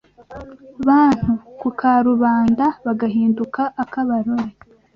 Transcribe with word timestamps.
bantu 0.87 1.31
ku 1.59 1.69
karubanda, 1.79 2.65
bagahinduka 2.85 3.61
akabarore 3.83 4.49